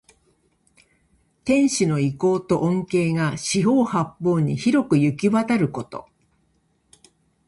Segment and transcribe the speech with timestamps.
[1.43, 6.07] 天子の威光と恩恵が四方八方に広くゆきわたること。